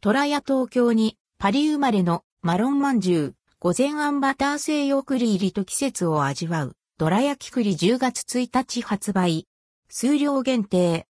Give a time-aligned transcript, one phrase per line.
[0.00, 9.48] トラヤ東京にパリ生まれのマロンまんじゅう、午前あんバター西洋栗入りと季節を味わう、ドラ焼き栗10月1日発売。
[9.88, 11.08] 数量限定。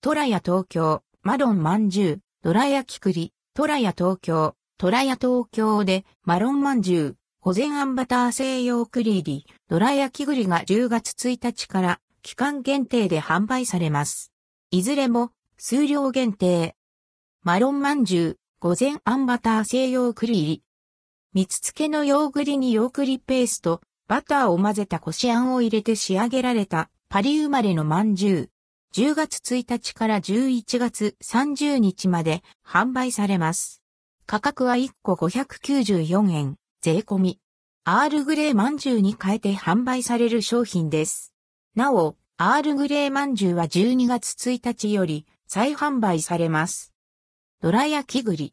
[0.00, 14.30] トラヤ東京、マロンまんじゅう、ドラ焼き栗、トラヤ東京、トラヤ東京でマロンまんじゅう、午前あんバター西洋栗入り、ドラ焼き栗が10月1日から期間限定で販売されます。
[14.76, 16.76] いずれも数量限定。
[17.42, 20.62] マロンまんじゅう、午前あんバター西洋栗入り。
[21.32, 28.50] 蜜漬けのヨーグリにヨーグリペースト、バターを混ぜたこしあんを入れて仕上げられたパリ生まれのまんじゅう。
[28.92, 33.82] 10月1日から11月30日まで販売されます。
[34.26, 37.40] 価格は1個594円、税込み。
[37.84, 41.32] アールグレーまんじゅうに変えて販売される商品です。
[41.74, 46.92] なお、アールグレーまんじゅうは12月1日より再販売されます。
[47.62, 48.52] ドラ焼き栗。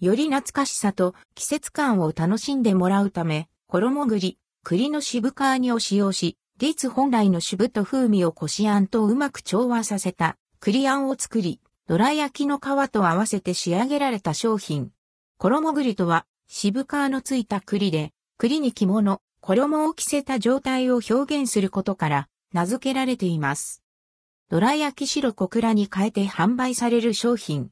[0.00, 14.90] より懐かしさと季節感を楽しんでもらうため、衣栗、栗の渋皮煮を使用し、リツ本来の渋と風味をこしあんとうまく調和させた栗あんを作り、ドラ焼きの皮と合わせて仕上げられた商品。
[15.36, 23.82] 衣栗とは渋皮のついた栗で、栗に着物、衣を着せた状態を表現することから名付けられています。
[24.48, 27.70] ドラ焼き白小倉に変えて販売される商品。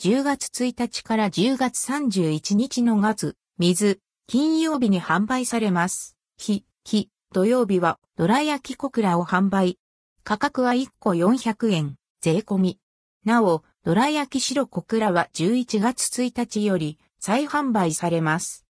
[0.00, 6.16] 10月1日から10月31日の月、水、金曜日に販売されます。
[6.38, 9.78] 日、日、土曜日は、ドラ焼き小倉を販売。
[10.24, 12.78] 価格は1個400円、税込み。
[13.24, 18.64] なお、ドラ焼き白小倉は11月1日より再販売されます。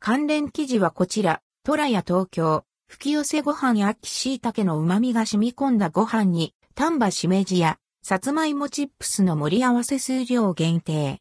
[0.00, 11.16] 関連記事はこちら、トラヤ東京、吹き寄せご飯や秋椎茸の旨味が染み込んだご飯に、丹波しめじや、さつまいもチップスの盛り合わせ数量限定。